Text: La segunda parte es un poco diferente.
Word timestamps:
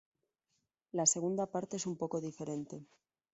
La 0.93 1.05
segunda 1.05 1.45
parte 1.45 1.75
es 1.77 1.85
un 1.85 1.95
poco 1.95 2.21
diferente. 2.21 2.87